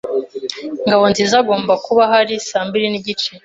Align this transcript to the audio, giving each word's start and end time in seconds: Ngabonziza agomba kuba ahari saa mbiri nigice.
Ngabonziza 0.85 1.35
agomba 1.41 1.73
kuba 1.85 2.01
ahari 2.07 2.33
saa 2.49 2.65
mbiri 2.67 2.87
nigice. 2.89 3.29